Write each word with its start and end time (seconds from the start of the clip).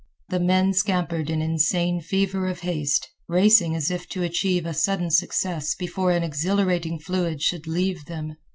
The 0.29 0.39
men 0.39 0.73
scampered 0.73 1.29
in 1.29 1.43
insane 1.43 2.01
fever 2.01 2.47
of 2.47 2.61
haste, 2.61 3.07
racing 3.27 3.75
as 3.75 3.91
if 3.91 4.09
to 4.09 4.23
achieve 4.23 4.65
a 4.65 4.73
sudden 4.73 5.11
success 5.11 5.75
before 5.75 6.09
an 6.11 6.23
exhilarating 6.23 6.97
fluid 6.97 7.43
should 7.43 7.67
leave 7.67 8.05
them. 8.05 8.37